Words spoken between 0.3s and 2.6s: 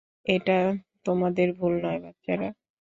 এটা তোমাদের ভুল নয়, বাচ্চারা।